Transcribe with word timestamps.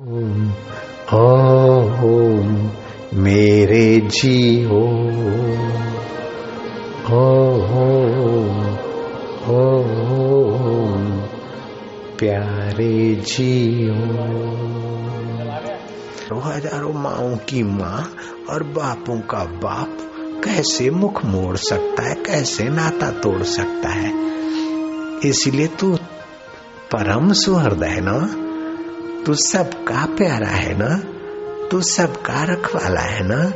ओम 0.00 0.10
मेरे 3.14 3.98
ओम 3.98 5.18
ओम, 9.54 11.12
प्यारे 12.18 13.14
जियो। 13.14 13.94
हज़ारों 16.40 16.92
माओ 16.92 17.36
की 17.36 17.62
माँ 17.62 18.14
और 18.50 18.62
बापों 18.62 19.20
का 19.20 19.44
बाप 19.44 19.98
कैसे 20.44 20.90
मुख 20.90 21.24
मोड़ 21.24 21.56
सकता 21.56 22.02
है, 22.02 22.14
कैसे 22.14 22.64
नाता 22.64 23.10
तोड़ 23.10 23.42
सकता 23.42 23.88
है? 23.88 24.12
इसलिए 25.24 25.66
तू 25.66 25.96
परम 26.92 27.32
सुहृद 27.32 27.82
है 27.82 28.00
ना? 28.00 28.43
तू 29.26 29.34
सबका 29.34 30.06
प्यारा 30.06 30.48
है 30.48 30.78
ना? 30.78 31.02
तू 31.70 31.80
सबका 31.80 32.44
रखवाला 32.44 33.00
है 33.00 33.28
ना? 33.28 33.52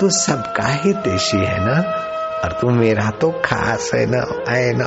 तू 0.00 0.10
सबका 0.10 0.66
ही 0.66 0.92
देशी 0.92 1.36
है 1.36 1.64
ना? 1.66 1.80
और 2.44 2.52
तू 2.60 2.70
मेरा 2.70 3.10
तो 3.10 3.30
खास 3.44 3.90
है 3.94 4.06
ना? 4.06 4.50
है 4.50 4.74
ना? 4.74 4.86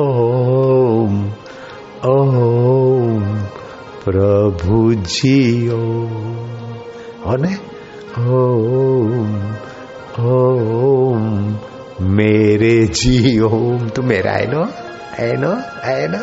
ओम 0.00 1.32
ओम, 2.04 3.40
प्रभु 4.04 4.94
जियो। 4.94 5.80
हो 7.26 7.36
ने? 7.36 7.54
ओम 8.18 9.54
ओम, 10.26 11.58
मेरे 12.00 12.86
जी 12.86 13.40
ओम 13.40 13.88
तू 13.88 14.02
मेरा 14.02 14.32
है 14.32 14.46
ना? 14.46 14.72
है 15.14 15.36
ना? 15.36 15.80
है 15.84 16.08
ना? 16.08 16.18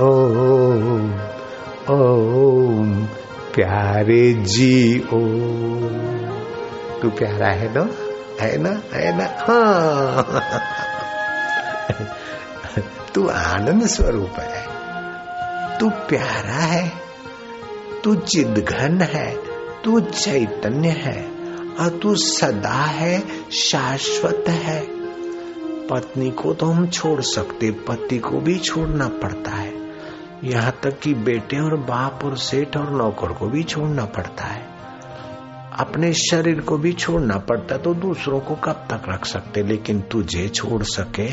ओम 0.00 1.12
ओम 1.90 3.04
प्यारे 3.54 4.32
जी, 4.32 5.00
ओम। 5.12 6.20
तू 7.02 7.10
प्यारा 7.10 7.48
है 7.48 7.74
ना? 7.74 7.88
है 8.40 8.58
ना? 8.58 8.82
है 8.92 9.18
ना? 9.18 9.24
हाँ। 9.24 10.40
तू 13.14 13.28
आनंद 13.28 13.86
स्वरूप 13.86 14.32
है। 14.38 14.66
तू 15.78 15.90
प्यारा 15.90 16.54
है। 16.54 16.92
तू 18.04 18.14
चिदघन 18.14 19.00
है। 19.02 19.36
तू 19.84 20.00
चैतन्य 20.00 20.88
है। 20.88 21.30
और 21.80 21.98
तू 22.02 22.14
सदा 22.14 22.84
है, 22.84 23.24
शाश्वत 23.52 24.44
है। 24.48 24.86
पत्नी 25.86 26.30
को 26.30 26.54
तो 26.54 26.66
हम 26.66 26.88
छोड़ 26.88 27.20
सकते, 27.20 27.70
पति 27.70 28.18
को 28.18 28.40
भी 28.40 28.58
छोड़ना 28.58 29.08
पड़ता 29.08 29.50
है। 29.50 29.79
यहाँ 30.44 30.72
तक 30.82 30.98
कि 30.98 31.14
बेटे 31.14 31.58
और 31.60 31.76
बाप 31.76 32.24
और 32.24 32.36
सेठ 32.38 32.76
और 32.76 32.90
नौकर 32.90 33.32
को 33.32 33.46
भी 33.46 33.62
छोड़ना 33.62 34.04
पड़ता 34.06 34.44
है। 34.44 34.62
अपने 35.78 36.12
शरीर 36.12 36.60
को 36.60 36.76
भी 36.78 36.92
छोड़ना 36.92 37.36
पड़ता 37.38 37.74
है 37.74 37.82
तो 37.82 37.94
दूसरों 37.94 38.40
को 38.40 38.54
कब 38.54 38.86
तक 38.90 39.08
रख 39.08 39.24
सकते? 39.24 39.62
लेकिन 39.62 40.00
तुझे 40.00 40.48
छोड़ 40.48 40.82
सके 40.82 41.28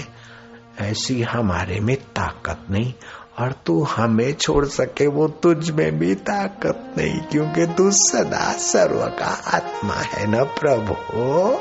ऐसी 0.81 1.21
हमारे 1.21 1.79
में 1.79 1.95
ताकत 1.95 2.65
नहीं, 2.71 2.93
और 3.39 3.51
तू 3.65 3.83
हमें 3.83 4.33
छोड़ 4.33 4.65
सके 4.65 5.07
वो 5.07 5.27
तुझ 5.27 5.69
में 5.71 5.97
भी 5.99 6.13
ताकत 6.15 6.93
नहीं, 6.97 7.19
क्योंकि 7.21 7.65
तू 7.67 7.89
सदा 7.91 8.51
सर्व 8.53 8.99
का 9.19 9.31
आत्मा 9.55 9.93
है 9.93 10.27
न 10.27 10.43
प्रभु। 10.59 11.57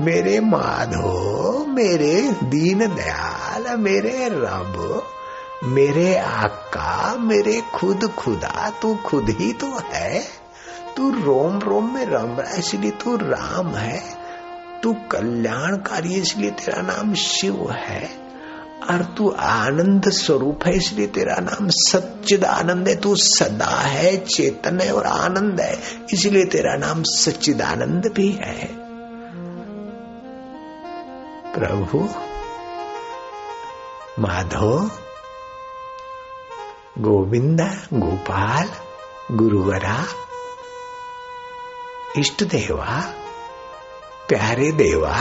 मेरे 0.00 0.40
माधो, 0.40 1.66
मेरे 1.68 2.20
दीन 2.44 2.78
दयाल 2.78 3.76
मेरे 3.76 4.28
रब 4.28 5.02
मेरे 5.64 6.18
आका, 6.18 7.16
मेरे 7.18 7.62
खुद 7.74 8.12
खुदा, 8.18 8.72
तू 8.82 8.94
खुद 8.94 9.26
ही 9.28 9.52
तो 9.52 9.80
है। 9.92 10.24
तू 10.96 11.10
रोम 11.10 11.58
रोम 11.58 11.94
में 11.94 12.06
रम 12.06 12.36
रहा 12.36 12.50
है 12.50 12.58
इसलिए 12.58 12.90
तू 12.90 13.16
राम 13.16 13.68
है। 13.68 14.02
तू 14.82 14.92
कल्याणकारी, 14.92 16.14
इसलिए 16.14 16.50
तेरा 16.50 16.82
नाम 16.82 17.14
शिव 17.14 17.70
है। 17.70 18.10
और 18.90 19.14
तू 19.18 19.30
आनंद 19.38 20.10
स्वरूप 20.10 20.60
है, 20.66 20.76
इसलिए 20.76 21.06
तेरा 21.06 21.34
नाम 21.34 21.68
सच्चिद 21.68 22.44
आनंद 22.44 22.88
है। 22.88 22.96
तू 22.96 23.16
सदा 23.16 23.80
है, 23.80 24.16
चेतन 24.16 24.80
है 24.80 24.94
और 24.94 25.06
आनंद 25.06 25.60
है, 25.60 25.78
इसलिए 26.12 26.44
तेरा 26.44 26.76
नाम 26.76 27.02
सच्चिदानंद 27.02 28.12
भी 28.16 28.30
है। 28.30 28.66
प्रभु, 31.54 32.08
माधव 34.18 34.90
गोविंद 37.00 37.60
गोपाल 37.94 38.68
गुरुवरा 39.36 39.96
इष्ट 42.16 42.42
देवा 42.44 43.00
प्यारे 44.28 44.72
देवा 44.72 45.14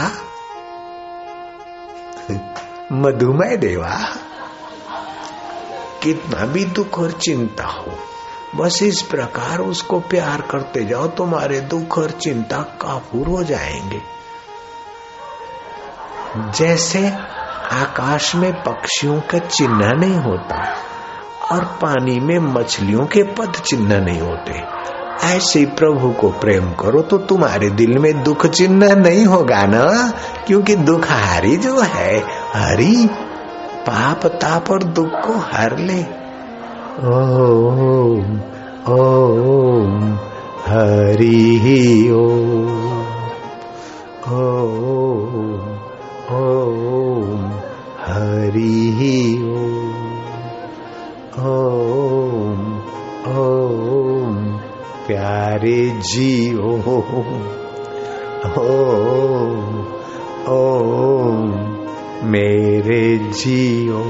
मधुमय 2.91 3.57
देवा 3.57 3.93
कितना 6.03 6.45
भी 6.45 6.65
दुख 6.65 6.99
और 6.99 7.11
चिंता 7.11 7.67
हो 7.67 7.97
बस 8.55 8.81
इस 8.83 9.01
प्रकार 9.01 9.59
उसको 9.59 9.99
प्यार 9.99 10.41
करते 10.41 10.85
जाओ 10.85 11.07
तुम्हारे 11.07 11.59
दुख 11.61 11.97
और 11.97 12.11
चिंता 12.11 12.61
काफूर 12.81 13.27
हो 13.27 13.43
जाएँगे 13.43 14.01
जैसे 16.51 17.09
आकाश 17.75 18.35
में 18.35 18.51
पक्षियों 18.63 19.19
का 19.21 19.39
चिन्ह 19.39 19.91
नहीं 19.91 20.19
होता 20.19 20.63
और 21.51 21.63
पानी 21.63 22.19
में 22.19 22.39
मछलियों 22.39 23.05
के 23.05 23.23
पद 23.23 23.53
चिन्ह 23.65 23.99
नहीं 23.99 24.21
होते। 24.21 24.79
ऐसे 25.23 25.65
प्रभु 25.65 26.09
को 26.09 26.29
प्रेम 26.29 26.71
करो 26.71 27.01
तो 27.01 27.17
तुम्हारे 27.17 27.69
दिल 27.69 27.97
में 27.97 28.23
दुख 28.23 28.45
चिन्ह 28.45 28.95
नहीं 28.95 29.25
होगा 29.25 29.65
ना? 29.65 30.13
क्योंकि 30.47 30.75
दुख 30.75 31.01
हारी 31.09 31.57
जो 31.57 31.81
है, 31.81 32.23
हरी 32.53 33.07
पाप 33.87 34.25
ताप 34.25 34.71
और 34.71 34.83
दुख 34.83 35.09
को 35.09 35.33
हर 35.37 35.77
ले। 35.77 36.01
ओम 37.03 38.41
ओम, 38.93 40.13
हरि 40.65 42.09
ओम। 42.15 42.48
ओम 58.39 59.79
ओम 60.47 61.49
मेरे 62.23 63.17
जियो। 63.17 64.03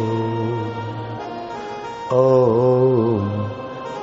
ओम 2.13 3.25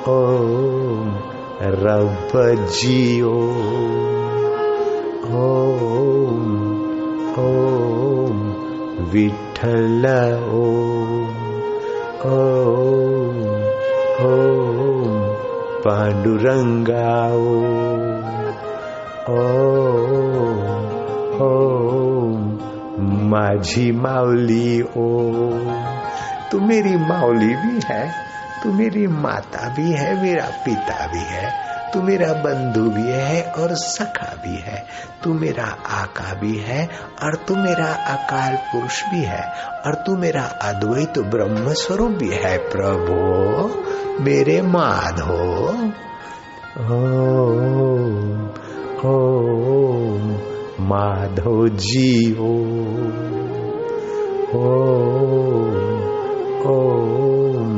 ओम 0.08 1.14
रब 1.62 2.32
जियो। 2.66 3.36
ओम 5.42 6.50
ओम 7.38 8.38
विठल 9.12 10.06
ओम 10.50 11.30
ओम 12.32 13.38
ओम 14.26 15.20
पांडुरंगा 15.84 17.34
ओम 17.34 17.75
माझी 23.56 23.92
मावली 23.92 24.82
ओ. 24.82 25.32
तू 26.50 26.60
मेरी 26.60 26.96
माउली 26.96 27.54
भी 27.54 27.80
है, 27.84 28.12
तू 28.62 28.72
मेरी 28.72 29.06
माता 29.06 29.68
भी 29.68 29.92
है, 29.92 30.22
मेरा 30.22 30.44
पिता 30.44 31.06
भी 31.06 31.18
है, 31.18 31.52
तू 31.92 32.02
मेरा 32.02 32.32
बंधु 32.32 32.90
भी 32.90 33.10
है 33.10 33.42
और 33.42 33.74
सखा 33.74 34.34
भी 34.34 34.56
है, 34.56 34.86
तू 35.24 35.34
मेरा 35.34 35.76
आका 35.86 36.34
भी 36.34 36.58
है 36.58 36.88
और 37.22 37.34
तू 37.48 37.56
मेरा 37.56 37.86
अकाल 37.86 38.56
पुरुष 38.56 39.02
भी 39.08 39.22
है 39.22 39.50
और 39.86 39.94
तू 39.94 40.16
मेरा 40.16 40.42
अद्वैत 40.42 41.18
ब्रह्म 41.18 41.72
स्वरूप 41.72 42.10
भी 42.10 42.30
है, 42.30 42.58
प्रभु. 42.58 43.82
मेरे 44.22 44.62
माधो 44.62 45.68
ओम 49.08 50.36
माधव 50.80 51.68
जीवो 51.68 52.56
ओम 54.56 55.74
ओम 56.70 57.72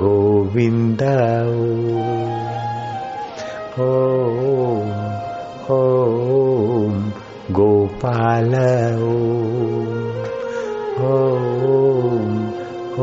गोविंद 0.00 1.02
ओम 3.84 4.90
ओम 5.76 6.94
गोपाल 7.50 8.54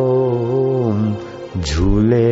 ओम 0.01 0.99
झूले 1.61 2.27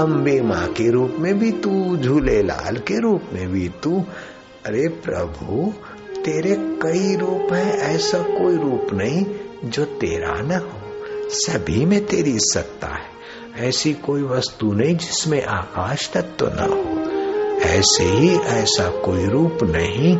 अम्बे 0.00 0.40
माँ 0.40 0.66
के 0.66 0.90
रूप 0.90 1.16
में 1.18 1.38
भी 1.38 1.52
तू, 1.52 1.96
झूले 1.96 2.42
लाल 2.42 2.76
के 2.76 3.00
रूप 3.00 3.22
में 3.32 3.48
भी 3.48 3.70
तू। 3.82 4.04
अरे 4.66 4.88
प्रभु, 4.88 5.72
तेरे 6.22 6.56
कई 6.58 7.16
रूप 7.16 7.52
है, 7.52 7.78
ऐसा 7.78 8.18
कोई 8.18 8.56
रूप 8.56 8.86
नहीं 8.92 9.26
जो 9.64 9.84
तेरा 9.84 10.34
न 10.34 10.52
हो। 10.52 10.82
सभी 11.30 11.84
में 11.84 12.06
तेरी 12.06 12.38
सत्ता 12.38 12.86
है। 12.86 13.10
ऐसी 13.68 13.94
कोई 13.94 14.22
वस्तु 14.22 14.72
नहीं 14.72 14.96
जिसमें 14.96 15.44
आकाश 15.44 16.10
तत्व 16.14 16.46
न 16.46 16.58
हो। 16.58 17.00
ऐसे 17.58 18.04
ही 18.04 18.36
ऐसा 18.36 18.90
कोई 18.90 19.26
रूप 19.26 19.58
नहीं 19.62 20.18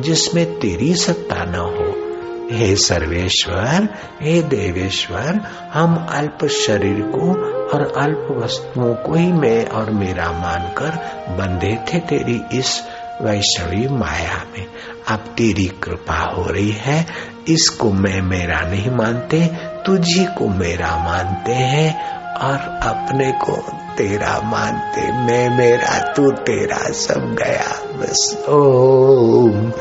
जिसमें 0.00 0.58
तेरी 0.58 0.94
सत्ता 0.94 1.44
न 1.44 1.54
हो। 1.54 2.08
हे 2.56 2.76
सर्वेश्वर, 2.76 3.88
हे 4.22 4.42
देवेश्वर, 4.42 5.40
हम 5.72 6.06
अल्प 6.10 6.46
शरीर 6.46 7.00
को 7.00 7.57
और 7.74 7.92
अल्प 7.98 8.28
वस्तुओं 8.44 8.94
को 8.94 9.14
ही 9.14 9.32
मैं 9.32 9.66
और 9.66 9.90
मेरा 9.90 10.32
मानकर 10.32 10.90
बंधे 11.28 11.76
थे 11.76 11.98
तेरी 11.98 12.58
इस 12.58 12.84
वैष्णवी 13.22 13.88
माया 13.88 14.44
में। 14.58 14.66
अब 15.08 15.18
तेरी 15.18 15.66
कृपा 15.66 16.34
हो 16.36 16.42
रही 16.42 16.70
है, 16.70 17.06
इसको 17.48 17.92
मैं 17.92 18.22
मेरा 18.22 18.60
नहीं 18.60 18.90
मानते, 18.90 19.46
तुझी 19.86 20.24
को 20.24 20.48
मेरा 20.48 20.96
मानते 21.04 21.52
हैं 21.52 22.18
और 22.34 22.58
अपने 22.88 23.32
को 23.32 23.56
तेरा 23.96 24.40
मानते, 24.44 25.12
मैं 25.12 25.58
मेरा, 25.58 26.12
तू 26.12 26.30
तेरा 26.30 26.76
सब 26.76 27.36
गया। 27.38 27.98
बस 27.98 28.44
ओम 28.48 29.72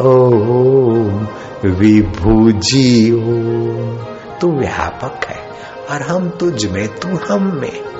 ओम, 0.00 1.28
विभू 1.70 2.52
जी 2.52 3.12
ओम। 3.12 3.96
तू 4.40 4.52
व्यापक 4.58 5.20
है। 5.28 5.41
और 5.92 6.02
हम 6.02 6.28
तुझ 6.28 6.66
में, 6.66 6.88
तू 6.88 7.08
हम 7.08 7.60
में। 7.60 7.92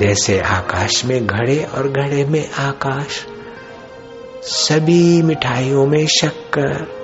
जैसे 0.00 0.40
आकाश 0.40 1.04
में 1.04 1.26
घड़े 1.26 1.66
और 1.74 1.88
घड़े 1.88 2.24
में 2.24 2.50
आकाश, 2.52 3.26
सभी 4.42 5.22
मिठाइयों 5.22 5.86
में 5.86 6.06
शक्कर, 6.06 6.96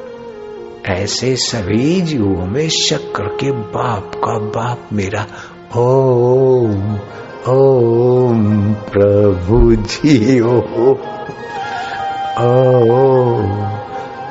ऐसे 0.87 1.37
सभी 1.37 2.00
जीवों 2.00 2.47
में 2.47 2.69
शक्कर 2.69 3.25
के 3.25 3.53
बाप 3.53 4.12
का 4.15 4.39
बाप 4.39 4.89
मेरा। 4.93 5.27
ओम 5.77 6.99
ओम 7.49 8.73
प्रभु 8.73 9.75
जी 9.75 10.41
ओ 10.41 10.59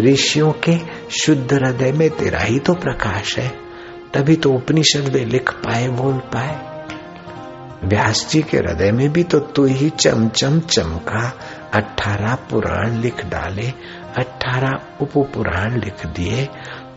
ऋषियों 0.00 0.52
के 0.52 0.78
शुद्ध 1.10 1.52
हृदय 1.52 1.92
में 1.92 2.10
तेरा 2.10 2.38
ही 2.38 2.58
तो 2.58 2.74
प्रकाश 2.74 3.38
है। 3.38 3.48
तभी 4.14 4.36
तो 4.36 4.50
उपनिषद 4.50 5.08
वे 5.12 5.24
लिख 5.24 5.50
पाए, 5.50 5.88
बोल 5.88 6.14
पाए। 6.14 6.74
व्यास 7.84 8.28
जी 8.30 8.42
के 8.42 8.56
हृदय 8.56 8.92
में 8.92 9.12
भी 9.12 9.22
तो 9.22 9.38
तू 9.38 9.64
ही 9.64 9.90
चमचम 9.90 10.60
चमका 10.60 11.32
अठारह 11.74 12.34
पुराण 12.34 12.96
लिख 12.96 13.24
डाले 13.24 13.72
अठारह 14.16 15.02
उप 15.02 15.12
पुराण 15.34 15.80
लिख 15.80 16.06
दिए। 16.06 16.48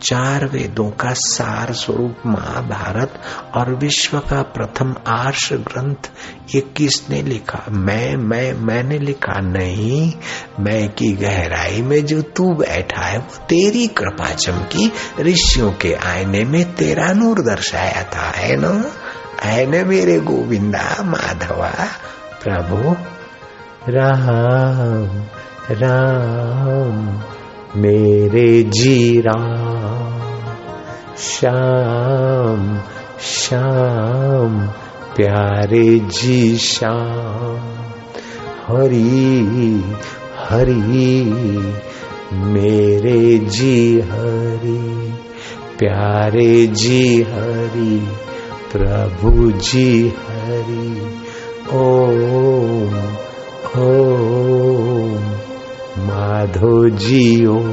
चार 0.02 0.46
वेदों 0.46 0.90
का 0.90 1.12
सार 1.12 1.72
स्वरूप 1.72 2.16
महाभारत 2.26 3.20
और 3.54 3.74
विश्व 3.74 4.18
का 4.18 4.42
प्रथम 4.42 4.94
आर्ष 5.08 5.52
ग्रंथ, 5.52 6.10
ये 6.54 6.60
किसने 6.60 7.22
लिखा? 7.22 7.64
मैं 7.70 8.16
मैं, 8.16 8.52
मैंने 8.52 8.98
लिखा 8.98 9.40
नहीं। 9.40 10.12
मैं 10.60 10.88
की 10.88 11.12
गहराई 11.12 11.82
में 11.82 12.06
जो 12.06 12.22
तू 12.22 12.54
बैठा 12.54 13.02
है, 13.02 13.18
वो 13.18 13.36
तेरी 13.48 13.86
कृपा 13.86 14.30
चमकी। 14.30 14.92
ऋषियों 15.20 15.72
के 15.72 15.94
आईने 15.94 16.44
में 16.44 16.74
तेरा 16.74 17.12
नूर 17.12 17.40
दर्शाया 17.40 18.02
था, 18.02 18.30
है 18.36 18.56
ना? 18.56 18.84
है 19.42 19.66
न 19.66 19.88
मेरे 19.88 20.20
गोविंदा 20.20 21.02
माधवा। 21.02 21.72
प्रभु, 22.44 22.96
राम 23.88 25.26
राम। 25.70 27.22
मेरे 27.76 28.62
जीरा, 28.62 29.36
श्याम 31.18 32.78
श्याम, 33.20 34.60
प्यारे 35.16 35.98
जी 35.98 36.56
श्याम, 36.56 37.58
हरी 38.66 39.84
हरी, 40.38 41.20
मेरे 42.32 43.38
जी 43.38 44.00
हरी, 44.00 45.12
प्यारे 45.78 46.66
जी 46.66 47.22
हरी, 47.22 47.98
प्रभु 48.72 49.50
जी 49.50 50.08
हरि, 50.08 51.16
ओम 51.72 52.94
ओम। 53.82 54.37
माधो 56.48 56.88
जी 56.88 57.46
ओ 57.46 57.56
हरि 57.56 57.72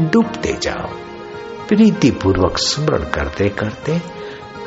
डूबते 0.00 0.58
जाओ 0.62 0.88
प्रीति 1.68 2.10
पूर्वक 2.10 2.58
स्मरण 2.58 3.04
करते 3.04 3.48
करते 3.48 4.00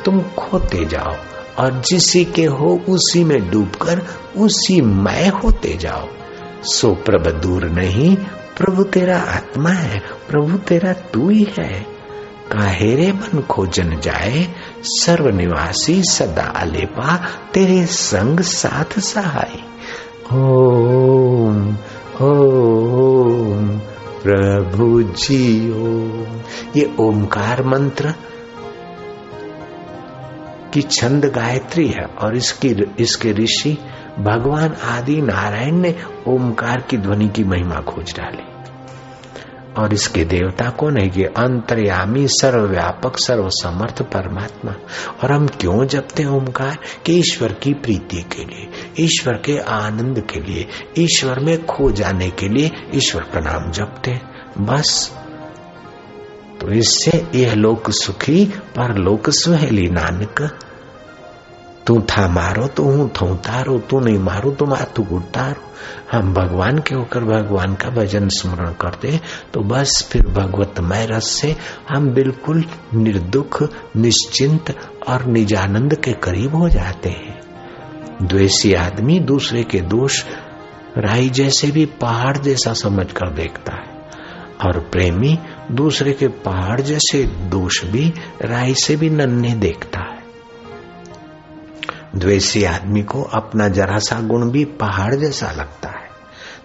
तुम 0.04 0.20
खोते 0.20 0.84
जाओ 0.84 1.14
और 1.58 1.82
जिसी 1.90 2.24
के 2.24 2.44
हो 2.44 2.80
उसी 2.88 3.24
में 3.24 3.50
डूबकर 3.50 4.02
उसी 4.36 4.80
मैं 4.80 5.28
होते 5.28 5.76
जाओ। 5.76 6.08
सो 6.62 6.94
प्रभ 6.94 7.40
दूर 7.42 7.64
नहीं, 7.64 8.16
प्रभु 8.56 8.82
तेरा 8.82 9.18
आत्मा 9.18 9.70
है, 9.70 10.00
प्रभु 10.28 10.58
तेरा 10.58 10.92
तू 10.92 11.28
ही 11.30 11.46
है। 11.58 11.95
काहेरे 12.52 13.12
मन 13.12 13.42
खोजन 13.42 14.00
जाए, 14.00 14.54
सर्वनिवासी 14.82 16.02
सदा 16.02 16.42
अलेपा, 16.42 17.16
तेरे 17.54 17.86
संग 17.86 18.40
साथ 18.40 18.98
सहाय। 18.98 19.58
ओम 20.32 21.76
ओम, 22.22 23.68
प्रभु 24.22 25.02
जी 25.02 25.70
ओम 25.70 26.40
ये 26.76 26.96
ओमकार 27.00 27.62
मंत्र 27.64 28.14
की 30.74 30.82
छंद 30.82 31.24
गायत्री 31.24 31.88
है 31.88 32.04
और 32.04 32.36
इसकी, 32.36 32.68
इसके 32.98 33.32
ऋषि 33.32 33.78
भगवान 34.18 34.72
आदि 34.72 35.20
नारायण 35.22 35.74
ने 35.74 35.94
ओमकार 36.28 36.80
की 36.80 36.98
ध्वनि 36.98 37.28
की 37.28 37.44
महिमा 37.44 37.80
खोज 37.80 38.14
डाली। 38.16 38.55
और 39.78 39.94
इसके 39.94 40.24
देवता 40.24 40.70
कौन 40.70 40.96
है 40.96 41.18
ये 41.18 41.24
अंतर्यामी 41.24 42.28
सर्वव्यापक 42.28 43.18
सर्वसमर्थ 43.18 44.02
परमात्मा। 44.02 44.74
और 45.24 45.32
हम 45.32 45.46
क्यों 45.46 45.86
जपते 45.86 46.24
ओमकार 46.24 46.78
कि 47.06 47.12
ईश्वर 47.12 47.52
की 47.52 47.74
प्रीति 47.74 48.16
के 48.16 48.44
लिए, 48.44 48.68
ईश्वर 49.04 49.34
के 49.34 49.58
आनंद 49.58 50.20
के 50.20 50.40
लिए, 50.40 50.66
ईश्वर 50.98 51.40
में 51.40 51.66
खो 51.66 51.90
जाने 51.90 52.30
के 52.30 52.48
लिए 52.48 52.70
ईश्वर 52.94 53.22
का 53.22 53.40
नाम 53.40 53.70
जपते 53.70 54.20
बस। 54.58 55.16
तो 56.60 56.68
इससे 56.68 57.26
यह 57.34 57.54
लोक 57.54 57.90
सुखी 57.90 58.44
पर 58.44 58.98
लोक 58.98 59.30
सुहेली 59.30 59.88
नानक। 59.88 60.58
तू 61.86 61.98
था 62.10 62.26
मारो 62.28 62.66
तो 62.76 62.82
हूँ 62.84 63.08
थू 63.20 63.26
तारो 63.46 63.78
तू 63.90 64.00
नहीं 64.00 64.18
मारो 64.18 64.50
तो 64.50 64.66
माथू 64.66 65.02
उतारो 65.16 65.64
हम 66.12 66.32
भगवान 66.34 66.78
के 66.78 66.94
होकर 66.94 67.24
भगवान 67.24 67.74
का 67.74 67.90
भजन 67.90 68.28
स्मरण 68.28 68.72
करते 68.80 69.20
तो 69.54 69.60
बस 69.72 70.02
फिर 70.12 70.26
भगवतमय 70.28 71.06
रस 71.10 71.28
से 71.40 71.54
हम 71.88 72.08
बिल्कुल 72.14 72.64
निर्दुख 72.94 73.62
निश्चिंत 73.96 74.74
और 75.08 75.24
निजानंद 75.26 75.94
के 76.04 76.12
करीब 76.22 76.54
हो 76.54 76.68
जाते 76.68 77.08
हैं 77.08 77.38
द्वेषी 78.22 78.72
आदमी 78.74 79.18
दूसरे 79.20 79.62
के 79.64 79.80
दोष 79.88 80.24
राई 80.98 81.28
जैसे 81.30 81.70
भी 81.70 81.84
पहाड़ 82.00 82.36
जैसा 82.38 82.72
समझ 82.82 83.10
कर 83.12 83.30
देखता 83.32 83.72
है 83.72 83.94
और 84.66 84.78
प्रेमी 84.92 85.38
दूसरे 85.72 86.12
के 86.12 86.28
पहाड़ 86.44 86.80
जैसे 86.80 87.24
दोष 87.50 87.84
भी 87.84 88.12
राई 88.42 88.74
से 88.84 88.96
भी 88.96 89.10
नन्हे 89.10 89.54
देखता 89.58 90.00
है 90.00 90.24
द्वेषी 92.16 92.64
आदमी 92.64 93.02
को 93.02 93.22
अपना 93.22 93.68
जरा 93.68 93.98
सा 93.98 94.20
गुण 94.20 94.50
भी 94.50 94.64
पहाड़ 94.64 95.14
जैसा 95.14 95.50
लगता 95.50 95.88
है। 95.88 96.10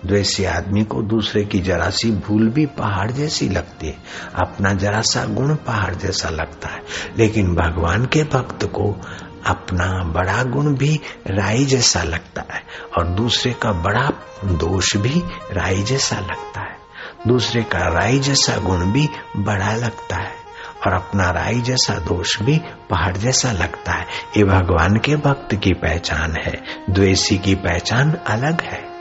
द्वेषी 0.06 0.46
आदमी 0.46 0.84
को 0.84 1.02
दूसरे 1.02 1.46
की 1.46 1.60
जरा 1.60 1.90
सी 1.90 2.12
भूल 2.12 2.50
भी 2.50 2.66
पहाड़ 2.66 3.12
जैसी 3.12 3.50
लगती 3.50 3.88
है। 3.88 3.98
अपना 4.36 4.74
जरा 4.74 5.02
सा 5.02 5.26
गुण 5.26 5.56
पहाड़ 5.56 5.96
जैसा 5.96 6.30
लगता 6.30 6.70
है। 6.70 6.80
लेकिन 7.18 7.56
भगवान 7.56 8.06
के 8.06 8.24
भक्त 8.24 8.66
को 8.66 9.02
अपना 9.46 10.04
बड़ा 10.04 10.44
गुण 10.44 10.76
भी 10.76 11.00
राई 11.28 11.66
जैसा 11.66 12.04
लगता 12.04 12.44
है 12.54 12.64
और 12.98 13.08
दूसरे 13.08 13.54
का 13.54 13.72
बड़ा 13.72 14.12
दोष 14.46 14.98
भी 14.98 15.24
राई 15.52 15.84
जैसा 15.84 16.20
लगता 16.20 16.62
है। 16.62 16.78
दूसरे 17.28 17.64
का 17.64 17.80
राई 17.80 18.20
जैसा 18.20 18.58
गुण 18.58 18.92
भी 18.92 19.10
बड़ा 19.38 19.76
लगता 19.76 20.16
है। 20.16 20.41
और 20.86 20.94
अपना 20.94 21.32
राई 21.32 21.62
जैसा 21.62 22.00
दोष 22.00 22.42
भी 22.42 22.58
पहाड़ 22.90 23.18
जैसा 23.18 23.52
लगता 23.52 23.92
है। 23.92 24.06
ये 24.38 24.44
भगवान 24.44 24.96
के 24.96 25.16
भक्त 25.16 25.56
की 25.56 25.74
पहचान 25.74 26.36
है। 26.46 26.62
द्वेषी 26.90 27.38
की 27.38 27.56
पहचान 27.56 28.14
अलग 28.14 28.62
है। 28.62 28.92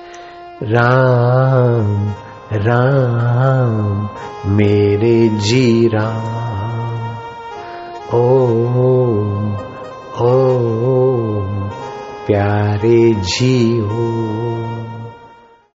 राम 0.63 2.15
राम, 2.53 4.09
मेरे 4.47 5.29
जी 5.29 5.91
राम 5.95 6.41
ओम 8.15 9.55
ओम, 10.21 11.69
प्यारे 12.27 13.15
जी 13.15 13.79
हो 13.79 14.07